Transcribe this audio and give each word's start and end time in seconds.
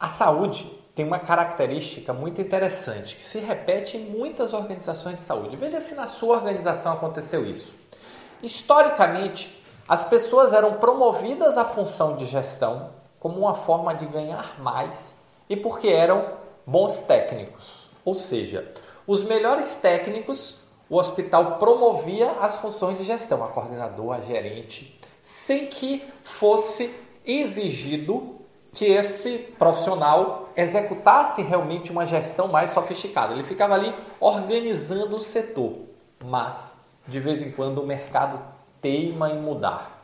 A 0.00 0.08
saúde 0.08 0.64
tem 0.94 1.04
uma 1.04 1.18
característica 1.18 2.14
muito 2.14 2.40
interessante 2.40 3.16
que 3.16 3.22
se 3.22 3.38
repete 3.38 3.98
em 3.98 4.06
muitas 4.06 4.54
organizações 4.54 5.18
de 5.18 5.26
saúde. 5.26 5.58
Veja 5.58 5.78
se 5.78 5.94
na 5.94 6.06
sua 6.06 6.36
organização 6.36 6.94
aconteceu 6.94 7.44
isso. 7.44 7.70
Historicamente, 8.42 9.62
as 9.86 10.02
pessoas 10.02 10.54
eram 10.54 10.78
promovidas 10.78 11.58
à 11.58 11.66
função 11.66 12.16
de 12.16 12.24
gestão 12.24 12.92
como 13.18 13.40
uma 13.40 13.54
forma 13.54 13.94
de 13.94 14.06
ganhar 14.06 14.58
mais 14.58 15.12
e 15.50 15.54
porque 15.54 15.88
eram 15.88 16.24
bons 16.66 17.00
técnicos. 17.00 17.90
Ou 18.02 18.14
seja, 18.14 18.72
os 19.06 19.22
melhores 19.22 19.74
técnicos, 19.74 20.60
o 20.88 20.96
hospital 20.96 21.58
promovia 21.58 22.30
as 22.40 22.56
funções 22.56 22.96
de 22.96 23.04
gestão, 23.04 23.44
a 23.44 23.48
coordenador, 23.48 24.14
a 24.14 24.20
gerente, 24.22 24.98
sem 25.20 25.66
que 25.66 26.02
fosse 26.22 26.94
exigido 27.26 28.39
que 28.72 28.86
esse 28.86 29.38
profissional 29.58 30.48
executasse 30.56 31.42
realmente 31.42 31.90
uma 31.90 32.06
gestão 32.06 32.48
mais 32.48 32.70
sofisticada. 32.70 33.32
Ele 33.32 33.42
ficava 33.42 33.74
ali 33.74 33.94
organizando 34.20 35.16
o 35.16 35.20
setor, 35.20 35.74
mas 36.24 36.54
de 37.06 37.18
vez 37.18 37.42
em 37.42 37.50
quando 37.50 37.82
o 37.82 37.86
mercado 37.86 38.40
teima 38.80 39.30
em 39.30 39.40
mudar. 39.40 40.00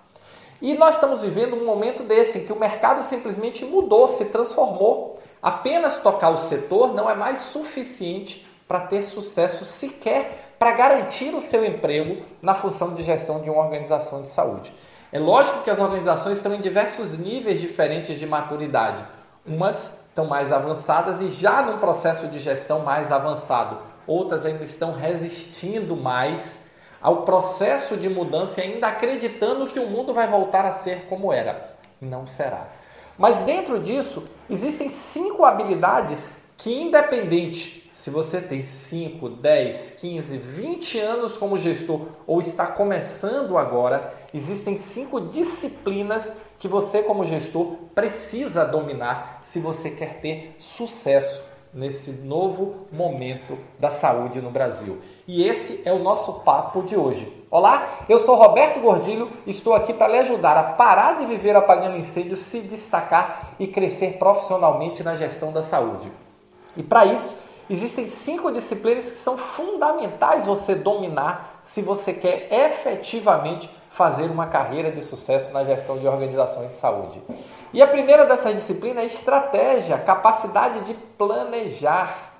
E 0.60 0.74
nós 0.74 0.94
estamos 0.94 1.22
vivendo 1.22 1.54
um 1.54 1.64
momento 1.64 2.02
desse 2.02 2.38
em 2.38 2.44
que 2.44 2.52
o 2.52 2.58
mercado 2.58 3.02
simplesmente 3.02 3.64
mudou, 3.64 4.08
se 4.08 4.26
transformou. 4.26 5.16
Apenas 5.42 5.98
tocar 5.98 6.30
o 6.30 6.36
setor 6.36 6.94
não 6.94 7.08
é 7.08 7.14
mais 7.14 7.40
suficiente 7.40 8.48
para 8.66 8.80
ter 8.80 9.02
sucesso 9.02 9.64
sequer 9.64 10.54
para 10.58 10.72
garantir 10.72 11.34
o 11.34 11.40
seu 11.40 11.64
emprego 11.64 12.24
na 12.40 12.54
função 12.54 12.94
de 12.94 13.02
gestão 13.02 13.40
de 13.40 13.50
uma 13.50 13.62
organização 13.62 14.22
de 14.22 14.28
saúde. 14.28 14.72
É 15.16 15.18
lógico 15.18 15.62
que 15.62 15.70
as 15.70 15.80
organizações 15.80 16.36
estão 16.36 16.52
em 16.52 16.60
diversos 16.60 17.16
níveis 17.16 17.58
diferentes 17.58 18.18
de 18.18 18.26
maturidade. 18.26 19.02
Umas 19.46 19.90
estão 20.10 20.26
mais 20.26 20.52
avançadas 20.52 21.22
e 21.22 21.30
já 21.30 21.62
num 21.62 21.78
processo 21.78 22.26
de 22.26 22.38
gestão 22.38 22.80
mais 22.80 23.10
avançado. 23.10 23.78
Outras 24.06 24.44
ainda 24.44 24.62
estão 24.62 24.92
resistindo 24.92 25.96
mais 25.96 26.58
ao 27.00 27.22
processo 27.22 27.96
de 27.96 28.10
mudança 28.10 28.60
e 28.60 28.64
ainda 28.64 28.88
acreditando 28.88 29.66
que 29.68 29.80
o 29.80 29.88
mundo 29.88 30.12
vai 30.12 30.26
voltar 30.26 30.66
a 30.66 30.72
ser 30.72 31.06
como 31.08 31.32
era. 31.32 31.74
Não 31.98 32.26
será. 32.26 32.66
Mas 33.16 33.40
dentro 33.40 33.80
disso, 33.80 34.22
existem 34.50 34.90
cinco 34.90 35.46
habilidades 35.46 36.34
que, 36.58 36.78
independente 36.78 37.85
se 37.96 38.10
você 38.10 38.42
tem 38.42 38.60
5, 38.60 39.26
10, 39.26 39.94
15, 39.98 40.36
20 40.36 40.98
anos 41.00 41.38
como 41.38 41.56
gestor 41.56 42.02
ou 42.26 42.40
está 42.40 42.66
começando 42.66 43.56
agora, 43.56 44.12
existem 44.34 44.76
cinco 44.76 45.18
disciplinas 45.18 46.30
que 46.58 46.68
você, 46.68 47.02
como 47.02 47.24
gestor, 47.24 47.76
precisa 47.94 48.66
dominar 48.66 49.38
se 49.40 49.60
você 49.60 49.88
quer 49.88 50.20
ter 50.20 50.54
sucesso 50.58 51.42
nesse 51.72 52.10
novo 52.10 52.86
momento 52.92 53.56
da 53.78 53.88
saúde 53.88 54.42
no 54.42 54.50
Brasil. 54.50 55.00
E 55.26 55.42
esse 55.42 55.80
é 55.86 55.92
o 55.92 55.98
nosso 55.98 56.40
papo 56.40 56.82
de 56.82 56.96
hoje. 56.96 57.46
Olá, 57.50 58.04
eu 58.10 58.18
sou 58.18 58.34
Roberto 58.34 58.78
Gordilho, 58.78 59.32
estou 59.46 59.72
aqui 59.72 59.94
para 59.94 60.08
lhe 60.08 60.18
ajudar 60.18 60.58
a 60.58 60.64
parar 60.74 61.16
de 61.16 61.24
viver 61.24 61.56
apagando 61.56 61.96
incêndios, 61.96 62.40
se 62.40 62.60
destacar 62.60 63.54
e 63.58 63.66
crescer 63.66 64.18
profissionalmente 64.18 65.02
na 65.02 65.16
gestão 65.16 65.50
da 65.50 65.62
saúde. 65.62 66.12
E 66.76 66.82
para 66.82 67.06
isso, 67.06 67.45
Existem 67.68 68.06
cinco 68.06 68.52
disciplinas 68.52 69.10
que 69.10 69.18
são 69.18 69.36
fundamentais 69.36 70.46
você 70.46 70.74
dominar 70.74 71.58
se 71.62 71.82
você 71.82 72.12
quer 72.12 72.48
efetivamente 72.52 73.68
fazer 73.90 74.30
uma 74.30 74.46
carreira 74.46 74.92
de 74.92 75.02
sucesso 75.02 75.52
na 75.52 75.64
gestão 75.64 75.98
de 75.98 76.06
organizações 76.06 76.68
de 76.68 76.74
saúde. 76.74 77.20
E 77.72 77.82
a 77.82 77.86
primeira 77.86 78.24
dessas 78.24 78.54
disciplinas 78.54 79.02
é 79.02 79.06
estratégia, 79.06 79.98
capacidade 79.98 80.84
de 80.84 80.94
planejar. 80.94 82.34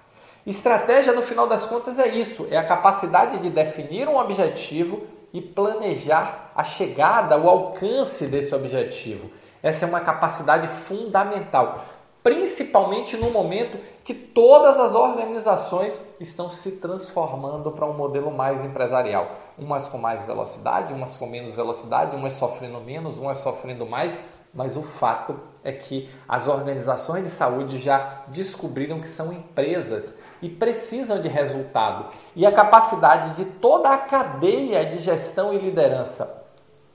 Estratégia, 0.46 1.12
no 1.12 1.22
final 1.22 1.48
das 1.48 1.66
contas, 1.66 1.98
é 1.98 2.06
isso: 2.06 2.46
é 2.50 2.56
a 2.56 2.64
capacidade 2.64 3.38
de 3.38 3.50
definir 3.50 4.08
um 4.08 4.16
objetivo 4.16 5.02
e 5.32 5.40
planejar 5.40 6.52
a 6.54 6.62
chegada, 6.62 7.36
o 7.36 7.48
alcance 7.48 8.26
desse 8.28 8.54
objetivo. 8.54 9.28
Essa 9.60 9.84
é 9.84 9.88
uma 9.88 10.00
capacidade 10.00 10.68
fundamental 10.68 11.84
principalmente 12.26 13.16
no 13.16 13.30
momento 13.30 13.78
que 14.02 14.12
todas 14.12 14.80
as 14.80 14.96
organizações 14.96 16.00
estão 16.18 16.48
se 16.48 16.72
transformando 16.72 17.70
para 17.70 17.86
um 17.86 17.92
modelo 17.92 18.32
mais 18.32 18.64
empresarial. 18.64 19.30
Umas 19.56 19.86
com 19.86 19.96
mais 19.96 20.26
velocidade, 20.26 20.92
umas 20.92 21.16
com 21.16 21.28
menos 21.28 21.54
velocidade, 21.54 22.16
umas 22.16 22.32
sofrendo 22.32 22.80
menos, 22.80 23.16
umas 23.16 23.38
sofrendo 23.38 23.86
mais, 23.86 24.18
mas 24.52 24.76
o 24.76 24.82
fato 24.82 25.38
é 25.62 25.70
que 25.70 26.10
as 26.28 26.48
organizações 26.48 27.22
de 27.22 27.28
saúde 27.28 27.78
já 27.78 28.24
descobriram 28.26 28.98
que 28.98 29.06
são 29.06 29.32
empresas 29.32 30.12
e 30.42 30.48
precisam 30.48 31.20
de 31.20 31.28
resultado. 31.28 32.06
E 32.34 32.44
a 32.44 32.50
capacidade 32.50 33.36
de 33.36 33.44
toda 33.44 33.88
a 33.90 33.98
cadeia 33.98 34.84
de 34.84 34.98
gestão 34.98 35.54
e 35.54 35.58
liderança 35.58 36.44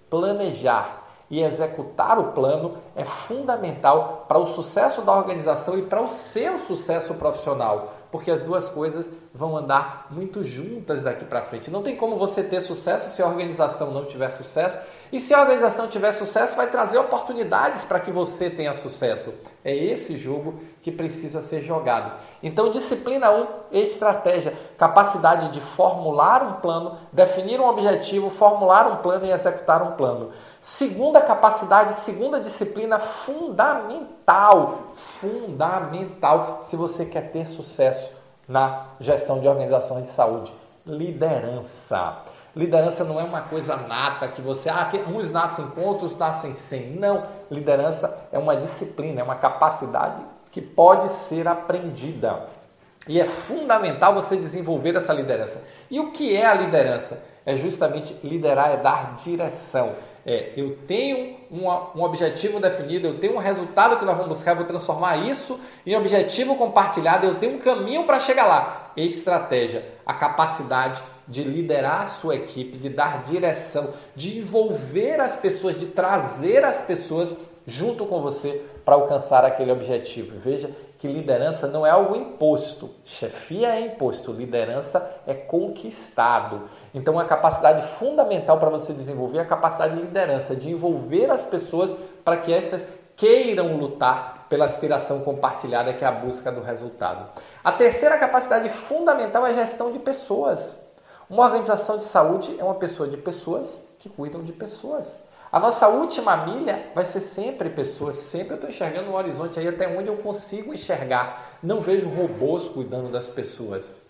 planejar, 0.09 1.00
e 1.31 1.42
executar 1.42 2.19
o 2.19 2.34
plano 2.34 2.78
é 2.94 3.06
fundamental 3.06 4.25
para 4.28 4.38
o 4.38 4.46
sucesso 4.46 5.02
da 5.02 5.16
organização 5.16 5.80
e 5.80 5.81
para 5.81 6.02
o 6.02 6.09
seu 6.09 6.59
sucesso 6.59 7.14
profissional, 7.14 7.94
porque 8.12 8.30
as 8.30 8.44
duas 8.44 8.68
coisas 8.68 9.09
vão 9.34 9.56
andar 9.56 10.08
muito 10.12 10.44
juntas 10.44 11.02
daqui 11.02 11.24
para 11.24 11.41
frente. 11.41 11.72
Não 11.72 11.81
tem 11.81 11.96
como 11.96 12.18
você 12.18 12.44
ter 12.44 12.59
sucesso 12.59 13.16
se 13.16 13.22
a 13.22 13.28
organização 13.28 13.91
não 13.91 14.03
tiver 14.03 14.30
sucesso, 14.30 14.78
e 15.09 15.22
se 15.22 15.34
a 15.34 15.40
organização 15.40 15.88
tiver 15.88 16.12
sucesso, 16.12 16.58
vai 16.58 16.70
trazer 16.70 16.97
oportunidades 16.97 17.86
para 17.86 18.02
que 18.02 18.12
você 18.12 18.50
tenha 18.50 18.74
sucesso. 18.74 19.34
É 19.64 19.74
esse 19.74 20.18
jogo 20.18 20.59
que 20.81 20.91
precisa 20.91 21.41
ser 21.41 21.62
jogado. 21.62 22.12
Então, 22.44 22.72
disciplina 22.72 23.31
1, 23.31 23.47
estratégia, 23.72 24.58
capacidade 24.78 25.50
de 25.50 25.62
formular 25.62 26.44
um 26.44 26.53
plano, 26.53 26.97
definir 27.14 27.62
um 27.62 27.68
objetivo, 27.68 28.30
formular 28.30 28.88
um 28.88 28.97
plano 28.97 29.25
e 29.25 29.31
executar 29.31 29.81
um 29.81 29.91
plano. 29.91 30.31
Segunda 30.61 31.19
capacidade, 31.19 31.94
segunda 32.01 32.39
disciplina 32.39 32.99
fundamental, 32.99 34.91
fundamental 34.94 36.59
se 36.61 36.75
você 36.75 37.03
quer 37.03 37.31
ter 37.31 37.47
sucesso 37.47 38.13
na 38.47 38.85
gestão 38.99 39.39
de 39.39 39.47
organizações 39.47 40.03
de 40.03 40.09
saúde, 40.09 40.53
liderança. 40.85 42.17
Liderança 42.55 43.03
não 43.03 43.19
é 43.19 43.23
uma 43.23 43.41
coisa 43.41 43.75
nata 43.75 44.27
que 44.27 44.39
você, 44.39 44.69
ah, 44.69 44.88
uns 45.07 45.31
nascem 45.31 45.66
com, 45.66 45.81
outros 45.81 46.16
nascem 46.16 46.53
sem. 46.53 46.91
Não, 46.91 47.23
liderança 47.49 48.16
é 48.31 48.38
uma 48.38 48.55
disciplina, 48.55 49.22
é 49.22 49.23
uma 49.23 49.38
capacidade 49.38 50.22
que 50.51 50.61
pode 50.61 51.09
ser 51.09 51.47
aprendida. 51.47 52.45
E 53.07 53.19
é 53.19 53.25
fundamental 53.25 54.13
você 54.13 54.38
desenvolver 54.38 54.95
essa 54.95 55.11
liderança. 55.11 55.63
E 55.89 55.99
o 55.99 56.11
que 56.11 56.35
é 56.35 56.45
a 56.45 56.53
liderança? 56.53 57.23
É 57.43 57.55
justamente 57.55 58.16
liderar, 58.23 58.69
é 58.69 58.78
dar 58.78 59.16
direção. 59.16 59.95
É, 60.26 60.52
eu 60.56 60.78
tenho 60.88 61.38
uma, 61.50 61.96
um 61.96 62.04
objetivo 62.04 62.59
definido, 62.59 63.08
eu 63.08 63.18
tenho 63.18 63.36
um 63.36 63.40
resultado 63.40 63.98
que 63.98 64.06
nós 64.06 64.16
vamos 64.16 64.38
buscar, 64.38 64.54
vou 64.54 64.66
transformar 64.66 65.18
isso 65.18 65.59
em 65.86 65.96
objetivo 65.96 66.56
compartilhado, 66.56 67.26
eu 67.26 67.36
tenho 67.36 67.56
um 67.56 67.59
caminho 67.59 68.06
para 68.06 68.20
chegar 68.20 68.46
lá. 68.46 68.92
Estratégia, 68.96 69.86
a 70.06 70.14
capacidade 70.14 71.02
de 71.28 71.44
liderar 71.44 72.04
a 72.04 72.08
sua 72.08 72.36
equipe, 72.36 72.78
de 72.78 72.90
dar 72.90 73.24
direção, 73.24 73.90
de 74.16 74.38
envolver 74.38 75.20
as 75.20 75.36
pessoas, 75.36 75.80
de 75.80 75.88
trazer 75.88 76.64
as 76.64 76.82
pessoas 76.82 77.36
junto 77.66 78.06
com 78.06 78.20
você 78.20 78.62
para 78.84 78.96
alcançar 78.96 79.46
aquele 79.46 79.72
objetivo. 79.72 80.38
Veja 80.38 80.70
que 81.01 81.07
liderança 81.07 81.66
não 81.66 81.84
é 81.84 81.89
algo 81.89 82.16
imposto. 82.16 82.91
Chefia 83.03 83.69
é 83.69 83.88
imposto, 83.88 84.31
liderança 84.31 85.03
é 85.25 85.34
conquistado. 85.34 86.69
Então, 86.94 87.17
a 87.17 87.25
capacidade 87.25 87.88
fundamental 87.88 88.59
para 88.59 88.69
você 88.69 88.94
desenvolver 88.94 89.40
é 89.40 89.41
a 89.41 89.45
capacidade 89.45 89.95
de 89.95 90.01
liderança, 90.01 90.56
de 90.56 90.69
envolver 90.69 91.31
as 91.31 91.44
pessoas 91.44 91.95
para 92.23 92.38
que 92.38 92.53
estas 92.53 92.85
queiram 93.16 93.78
lutar 93.78 94.45
pela 94.47 94.66
aspiração 94.66 95.22
compartilhada, 95.22 95.91
que 95.91 96.06
é 96.06 96.07
a 96.07 96.11
busca 96.11 96.52
do 96.52 96.61
resultado. 96.61 97.31
A 97.64 97.72
terceira 97.72 98.16
capacidade 98.20 98.70
fundamental 98.70 99.43
é 99.47 99.49
a 99.49 99.53
gestão 99.53 99.91
de 99.91 99.97
pessoas. 99.97 100.78
Uma 101.28 101.46
organização 101.46 101.97
de 101.97 102.03
saúde 102.03 102.55
é 102.59 102.64
uma 102.64 102.76
pessoa 102.76 103.09
de 103.09 103.17
pessoas 103.17 103.81
que 103.97 104.08
cuidam 104.08 104.43
de 104.43 104.53
pessoas. 104.53 105.20
A 105.52 105.59
nossa 105.59 105.90
última 105.90 106.38
milha 106.38 106.92
vai 106.96 107.03
ser 107.06 107.20
sempre 107.20 107.70
pessoas, 107.70 108.16
sempre 108.16 108.52
eu 108.52 108.56
estou 108.56 108.70
enxergando 108.70 109.12
um 109.12 109.16
horizonte 109.16 109.59
aí 109.59 109.68
até 109.68 109.86
onde 109.86 110.08
eu 110.08 110.16
consigo 110.18 110.74
enxergar. 110.74 111.58
Não 111.62 111.82
vejo 111.82 112.08
robôs 112.08 112.70
cuidando 112.70 113.12
das 113.12 113.28
pessoas. 113.28 114.02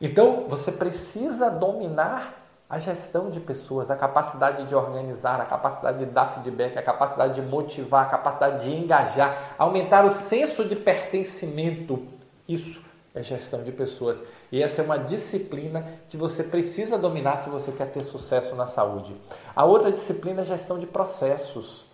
Então 0.00 0.46
você 0.48 0.72
precisa 0.72 1.48
dominar 1.48 2.34
a 2.68 2.78
gestão 2.78 3.30
de 3.30 3.38
pessoas, 3.38 3.92
a 3.92 3.96
capacidade 3.96 4.64
de 4.64 4.74
organizar, 4.74 5.40
a 5.40 5.44
capacidade 5.44 5.98
de 5.98 6.06
dar 6.06 6.26
feedback, 6.26 6.76
a 6.76 6.82
capacidade 6.82 7.34
de 7.34 7.42
motivar, 7.42 8.06
a 8.06 8.08
capacidade 8.08 8.64
de 8.64 8.74
engajar, 8.74 9.54
aumentar 9.56 10.04
o 10.04 10.10
senso 10.10 10.64
de 10.64 10.74
pertencimento. 10.74 12.08
Isso 12.48 12.82
é 13.14 13.22
gestão 13.22 13.62
de 13.62 13.70
pessoas. 13.72 14.22
E 14.50 14.62
essa 14.62 14.80
é 14.80 14.84
uma 14.84 14.98
disciplina 14.98 15.86
que 16.08 16.16
você 16.16 16.42
precisa 16.42 16.96
dominar 16.96 17.38
se 17.38 17.50
você 17.50 17.70
quer 17.70 17.90
ter 17.90 18.02
sucesso 18.02 18.54
na 18.54 18.66
saúde. 18.66 19.14
A 19.54 19.64
outra 19.64 19.92
disciplina 19.92 20.42
é 20.42 20.44
gestão 20.44 20.78
de 20.78 20.86
processos. 20.86 21.84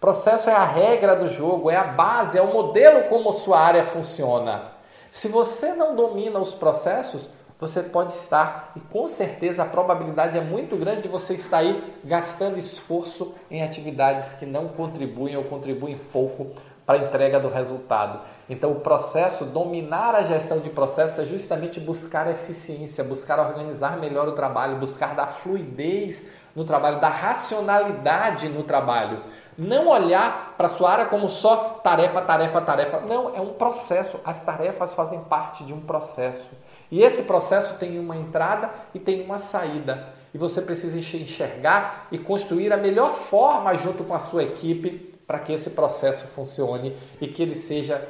Processo 0.00 0.48
é 0.48 0.52
a 0.52 0.64
regra 0.64 1.16
do 1.16 1.28
jogo, 1.28 1.70
é 1.70 1.76
a 1.76 1.84
base, 1.84 2.38
é 2.38 2.42
o 2.42 2.52
modelo 2.52 3.08
como 3.08 3.32
sua 3.32 3.58
área 3.58 3.84
funciona. 3.84 4.72
Se 5.10 5.26
você 5.26 5.72
não 5.72 5.96
domina 5.96 6.38
os 6.38 6.54
processos, 6.54 7.28
você 7.58 7.82
pode 7.82 8.12
estar, 8.12 8.70
e 8.76 8.80
com 8.80 9.08
certeza 9.08 9.64
a 9.64 9.66
probabilidade 9.66 10.38
é 10.38 10.40
muito 10.40 10.76
grande 10.76 11.02
de 11.02 11.08
você 11.08 11.34
estar 11.34 11.58
aí 11.58 11.82
gastando 12.04 12.56
esforço 12.56 13.34
em 13.50 13.64
atividades 13.64 14.34
que 14.34 14.46
não 14.46 14.68
contribuem 14.68 15.36
ou 15.36 15.42
contribuem 15.42 15.98
pouco 16.12 16.52
para 16.88 16.96
a 16.96 17.04
entrega 17.04 17.38
do 17.38 17.48
resultado. 17.48 18.20
Então, 18.48 18.72
o 18.72 18.80
processo, 18.80 19.44
dominar 19.44 20.14
a 20.14 20.22
gestão 20.22 20.58
de 20.58 20.70
processo 20.70 21.20
é 21.20 21.26
justamente 21.26 21.78
buscar 21.78 22.30
eficiência, 22.30 23.04
buscar 23.04 23.38
organizar 23.38 23.98
melhor 23.98 24.26
o 24.26 24.32
trabalho, 24.32 24.78
buscar 24.78 25.14
dar 25.14 25.26
fluidez 25.26 26.26
no 26.56 26.64
trabalho, 26.64 26.98
dar 26.98 27.10
racionalidade 27.10 28.48
no 28.48 28.62
trabalho. 28.62 29.22
Não 29.58 29.88
olhar 29.88 30.54
para 30.56 30.66
a 30.66 30.70
sua 30.70 30.90
área 30.90 31.04
como 31.04 31.28
só 31.28 31.78
tarefa, 31.84 32.22
tarefa, 32.22 32.58
tarefa. 32.62 33.00
Não, 33.00 33.36
é 33.36 33.40
um 33.42 33.52
processo. 33.52 34.18
As 34.24 34.40
tarefas 34.40 34.94
fazem 34.94 35.20
parte 35.20 35.64
de 35.64 35.74
um 35.74 35.80
processo. 35.80 36.48
E 36.90 37.02
esse 37.02 37.24
processo 37.24 37.74
tem 37.74 37.98
uma 37.98 38.16
entrada 38.16 38.70
e 38.94 38.98
tem 38.98 39.22
uma 39.22 39.38
saída. 39.38 40.08
E 40.32 40.38
você 40.38 40.62
precisa 40.62 40.96
enxergar 40.96 42.06
e 42.10 42.16
construir 42.16 42.72
a 42.72 42.78
melhor 42.78 43.12
forma 43.12 43.76
junto 43.76 44.04
com 44.04 44.14
a 44.14 44.18
sua 44.18 44.42
equipe 44.42 45.17
para 45.28 45.38
que 45.38 45.52
esse 45.52 45.68
processo 45.70 46.26
funcione 46.26 46.96
e 47.20 47.28
que 47.28 47.42
ele 47.42 47.54
seja 47.54 48.02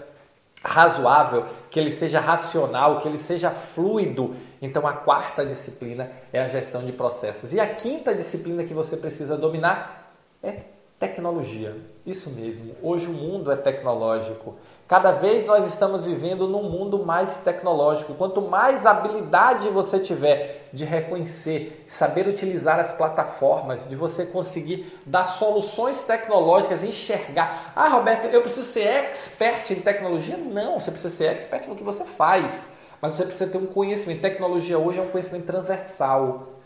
razoável, 0.62 1.44
que 1.68 1.78
ele 1.78 1.90
seja 1.90 2.20
racional, 2.20 3.00
que 3.00 3.08
ele 3.08 3.18
seja 3.18 3.50
fluido. 3.50 4.36
Então 4.62 4.86
a 4.86 4.92
quarta 4.92 5.44
disciplina 5.44 6.10
é 6.32 6.40
a 6.40 6.46
gestão 6.46 6.84
de 6.84 6.92
processos. 6.92 7.52
E 7.52 7.58
a 7.58 7.66
quinta 7.66 8.14
disciplina 8.14 8.62
que 8.62 8.72
você 8.72 8.96
precisa 8.96 9.36
dominar 9.36 10.14
é 10.42 10.62
tecnologia. 10.98 11.76
Isso 12.04 12.30
mesmo. 12.30 12.74
Hoje 12.82 13.06
o 13.06 13.12
mundo 13.12 13.52
é 13.52 13.56
tecnológico. 13.56 14.56
Cada 14.88 15.12
vez 15.12 15.46
nós 15.46 15.64
estamos 15.66 16.06
vivendo 16.06 16.48
num 16.48 16.64
mundo 16.64 17.04
mais 17.04 17.38
tecnológico. 17.38 18.14
Quanto 18.14 18.42
mais 18.42 18.84
habilidade 18.84 19.68
você 19.68 20.00
tiver 20.00 20.68
de 20.72 20.84
reconhecer, 20.84 21.84
saber 21.86 22.26
utilizar 22.26 22.80
as 22.80 22.92
plataformas, 22.92 23.88
de 23.88 23.94
você 23.94 24.26
conseguir 24.26 25.00
dar 25.06 25.24
soluções 25.24 26.02
tecnológicas, 26.02 26.82
enxergar. 26.82 27.72
Ah, 27.76 27.88
Roberto, 27.88 28.24
eu 28.24 28.42
preciso 28.42 28.66
ser 28.66 28.88
expert 28.88 29.70
em 29.70 29.80
tecnologia? 29.80 30.36
Não, 30.36 30.80
você 30.80 30.90
precisa 30.90 31.14
ser 31.14 31.26
expert 31.26 31.68
no 31.68 31.76
que 31.76 31.84
você 31.84 32.04
faz. 32.04 32.68
Mas 33.00 33.12
você 33.12 33.24
precisa 33.24 33.48
ter 33.48 33.58
um 33.58 33.66
conhecimento. 33.66 34.20
Tecnologia 34.20 34.78
hoje 34.78 34.98
é 34.98 35.02
um 35.02 35.10
conhecimento 35.10 35.46
transversal. 35.46 36.57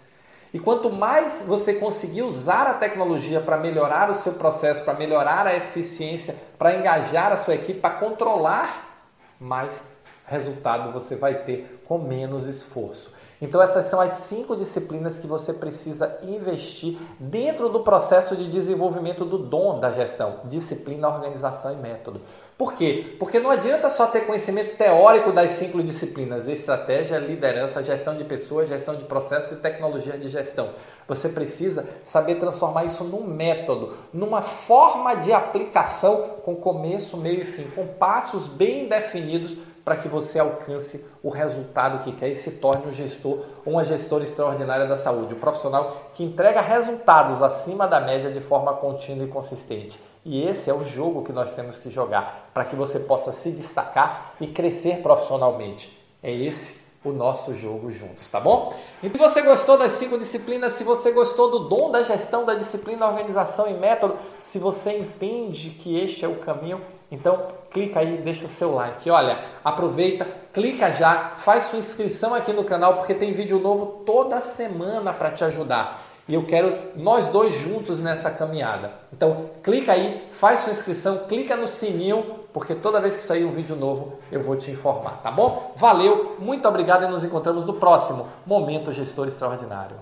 E 0.53 0.59
quanto 0.59 0.91
mais 0.91 1.43
você 1.47 1.75
conseguir 1.75 2.23
usar 2.23 2.67
a 2.67 2.75
tecnologia 2.75 3.41
para 3.41 3.57
melhorar 3.57 4.11
o 4.11 4.15
seu 4.15 4.35
processo, 4.35 4.85
para 4.85 4.95
melhorar 4.95 5.47
a 5.47 5.57
eficiência, 5.57 6.37
para 6.59 6.75
engajar 6.75 7.33
a 7.33 7.37
sua 7.37 7.55
equipe, 7.55 7.81
para 7.81 7.95
controlar, 7.95 9.07
mais 9.41 9.83
resultado 10.27 10.93
você 10.93 11.17
vai 11.17 11.37
ter 11.37 11.83
com 11.87 11.99
menos 11.99 12.47
esforço. 12.47 13.13
Então, 13.43 13.61
essas 13.61 13.87
são 13.87 14.01
as 14.01 14.13
cinco 14.19 14.55
disciplinas 14.55 15.19
que 15.19 15.27
você 15.27 15.53
precisa 15.53 16.17
investir 16.23 16.97
dentro 17.19 17.69
do 17.69 17.81
processo 17.81 18.37
de 18.37 18.49
desenvolvimento 18.49 19.25
do 19.25 19.37
dom 19.37 19.81
da 19.81 19.91
gestão: 19.91 20.37
disciplina, 20.45 21.09
organização 21.09 21.73
e 21.73 21.77
método. 21.77 22.21
Por 22.57 22.75
quê? 22.75 23.17
Porque 23.19 23.41
não 23.41 23.51
adianta 23.51 23.91
só 23.91 24.07
ter 24.07 24.21
conhecimento 24.21 24.77
teórico 24.77 25.33
das 25.33 25.51
cinco 25.51 25.83
disciplinas: 25.83 26.47
estratégia, 26.47 27.19
liderança, 27.19 27.83
gestão 27.83 28.17
de 28.17 28.23
pessoas, 28.23 28.69
gestão 28.69 28.95
de 28.95 29.03
processos 29.03 29.59
e 29.59 29.61
tecnologia 29.61 30.17
de 30.17 30.29
gestão. 30.29 30.71
Você 31.09 31.29
precisa 31.29 31.85
saber 32.05 32.37
transformar 32.37 32.85
isso 32.85 33.03
num 33.03 33.27
método, 33.27 33.97
numa 34.13 34.41
forma 34.41 35.17
de 35.17 35.33
aplicação 35.33 36.37
com 36.45 36.55
começo, 36.55 37.17
meio 37.17 37.43
e 37.43 37.45
fim, 37.45 37.65
com 37.71 37.89
passos 37.89 38.47
bem 38.47 38.87
definidos 38.87 39.57
para 39.85 39.97
que 39.97 40.09
você 40.09 40.39
alcance 40.39 41.05
o 41.23 41.29
resultado 41.29 42.03
que 42.05 42.13
quer 42.13 42.29
e 42.29 42.35
se 42.35 42.53
torne 42.53 42.87
um 42.87 42.93
gestor 42.93 43.41
uma 43.65 43.85
gestora 43.85 44.25
extraordinária 44.25 44.87
da 44.87 44.97
saúde, 44.97 45.35
um 45.35 45.39
profissional 45.39 46.11
que 46.15 46.25
entrega 46.25 46.61
resultados 46.61 47.43
acima 47.43 47.87
da 47.87 48.01
média 48.01 48.31
de 48.31 48.41
forma 48.41 48.75
contínua 48.75 49.25
e 49.25 49.29
consistente. 49.29 49.99
E 50.25 50.43
esse 50.43 50.71
é 50.71 50.75
o 50.75 50.85
jogo 50.85 51.25
que 51.25 51.33
nós 51.33 51.53
temos 51.53 51.79
que 51.79 51.91
jogar 51.91 52.51
para 52.55 52.65
que 52.65 52.77
você 52.77 53.01
possa 53.01 53.33
se 53.33 53.51
destacar 53.51 54.35
e 54.41 54.47
crescer 54.47 54.99
profissionalmente. 55.03 56.01
É 56.23 56.33
esse 56.33 56.83
o 57.05 57.11
nosso 57.11 57.55
jogo 57.57 57.91
juntos, 57.91 58.29
tá 58.29 58.39
bom? 58.39 58.73
E 59.03 59.11
se 59.11 59.19
você 59.19 59.43
gostou 59.43 59.77
das 59.77 59.93
cinco 59.93 60.17
disciplinas, 60.17 60.75
se 60.75 60.85
você 60.85 61.11
gostou 61.11 61.51
do 61.51 61.69
dom 61.69 61.91
da 61.91 62.05
gestão 62.05 62.45
da 62.45 62.55
disciplina, 62.55 63.09
organização 63.09 63.69
e 63.69 63.75
método, 63.75 64.17
se 64.41 64.61
você 64.61 64.99
entende 64.99 65.71
que 65.71 65.99
este 65.99 66.25
é 66.25 66.29
o 66.29 66.37
caminho, 66.37 66.81
então 67.13 67.47
clica 67.71 68.01
aí, 68.01 68.17
deixa 68.17 68.47
o 68.47 68.49
seu 68.49 68.75
like. 68.75 69.09
Olha, 69.11 69.45
aproveita, 69.63 70.27
clica 70.53 70.91
já, 70.91 71.35
faz 71.37 71.65
sua 71.65 71.79
inscrição 71.79 72.35
aqui 72.35 72.53
no 72.55 72.65
canal 72.65 72.97
porque 72.97 73.15
tem 73.15 73.33
vídeo 73.33 73.59
novo 73.59 74.03
toda 74.07 74.41
semana 74.41 75.13
para 75.13 75.31
te 75.31 75.45
ajudar. 75.45 76.07
E 76.27 76.35
eu 76.35 76.47
quero 76.47 76.75
nós 76.97 77.29
dois 77.29 77.53
juntos 77.53 77.99
nessa 77.99 78.31
caminhada. 78.31 78.93
Então, 79.13 79.51
clica 79.63 79.93
aí, 79.93 80.27
faz 80.31 80.61
sua 80.61 80.73
inscrição, 80.73 81.27
clica 81.29 81.57
no 81.57 81.67
sininho, 81.67 82.25
porque 82.53 82.75
toda 82.75 83.01
vez 83.01 83.17
que 83.17 83.23
sair 83.23 83.45
um 83.45 83.51
vídeo 83.51 83.77
novo, 83.77 84.19
eu 84.31 84.41
vou 84.41 84.57
te 84.57 84.71
informar, 84.71 85.21
tá 85.23 85.31
bom? 85.31 85.75
Valeu, 85.77 86.37
muito 86.39 86.67
obrigado 86.67 87.05
e 87.05 87.09
nos 87.09 87.25
encontramos 87.25 87.67
no 87.67 87.75
próximo 87.75 88.29
Momento 88.47 88.93
Gestor 88.93 89.27
Extraordinário. 89.27 89.97